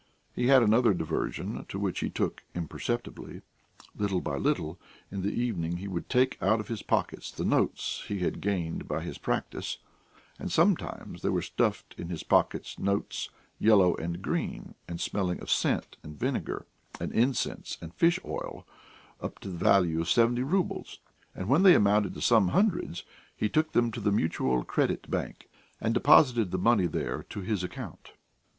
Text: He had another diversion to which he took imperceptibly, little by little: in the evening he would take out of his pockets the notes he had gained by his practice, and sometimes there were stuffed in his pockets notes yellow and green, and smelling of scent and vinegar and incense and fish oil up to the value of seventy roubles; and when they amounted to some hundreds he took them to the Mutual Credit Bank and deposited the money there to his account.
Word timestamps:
He 0.33 0.47
had 0.47 0.63
another 0.63 0.95
diversion 0.95 1.63
to 1.69 1.77
which 1.77 1.99
he 1.99 2.09
took 2.09 2.41
imperceptibly, 2.55 3.43
little 3.95 4.19
by 4.19 4.35
little: 4.35 4.79
in 5.11 5.21
the 5.21 5.29
evening 5.31 5.77
he 5.77 5.87
would 5.87 6.09
take 6.09 6.41
out 6.41 6.59
of 6.59 6.69
his 6.69 6.81
pockets 6.81 7.29
the 7.31 7.45
notes 7.45 8.03
he 8.07 8.17
had 8.21 8.41
gained 8.41 8.87
by 8.87 9.01
his 9.03 9.19
practice, 9.19 9.77
and 10.39 10.51
sometimes 10.51 11.21
there 11.21 11.31
were 11.31 11.43
stuffed 11.43 11.93
in 11.99 12.09
his 12.09 12.23
pockets 12.23 12.79
notes 12.79 13.29
yellow 13.59 13.93
and 13.97 14.23
green, 14.23 14.73
and 14.87 14.99
smelling 14.99 15.39
of 15.39 15.51
scent 15.51 15.97
and 16.01 16.17
vinegar 16.17 16.65
and 16.99 17.11
incense 17.11 17.77
and 17.79 17.93
fish 17.93 18.19
oil 18.25 18.65
up 19.21 19.37
to 19.37 19.49
the 19.49 19.57
value 19.59 20.01
of 20.01 20.09
seventy 20.09 20.41
roubles; 20.41 20.97
and 21.35 21.47
when 21.47 21.61
they 21.61 21.75
amounted 21.75 22.15
to 22.15 22.21
some 22.21 22.47
hundreds 22.47 23.03
he 23.37 23.47
took 23.47 23.73
them 23.73 23.91
to 23.91 23.99
the 23.99 24.11
Mutual 24.11 24.63
Credit 24.63 25.11
Bank 25.11 25.47
and 25.79 25.93
deposited 25.93 26.49
the 26.49 26.57
money 26.57 26.87
there 26.87 27.21
to 27.29 27.41
his 27.41 27.63
account. 27.63 28.13